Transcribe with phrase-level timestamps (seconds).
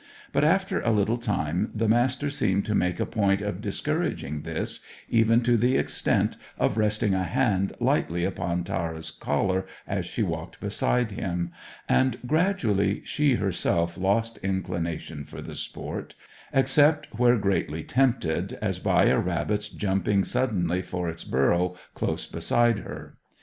[0.31, 4.79] But after a little time the Master seemed to make a point of discouraging this,
[5.09, 10.59] even to the extent of resting a hand lightly upon Tara's collar as she walked
[10.59, 11.51] beside him;
[11.87, 16.15] and, gradually, she herself lost inclination for the sport,
[16.51, 22.79] except where greatly tempted, as by a rabbit's jumping suddenly for its burrow close beside
[22.79, 23.17] her.